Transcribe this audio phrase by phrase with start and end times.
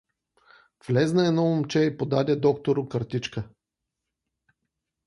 [0.87, 3.49] Влезна едно момче и подаде доктору картичка.